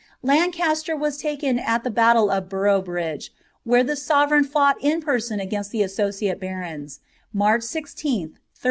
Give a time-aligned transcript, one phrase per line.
[0.23, 3.31] Lancaster was taken at the battle of Boroughbridge,
[3.63, 7.01] where the sove ngn fought in person against the associate barons,
[7.33, 8.41] March 16th, 1322.